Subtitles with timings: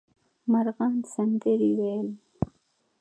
[0.51, 2.09] مرغان سندرې ویل.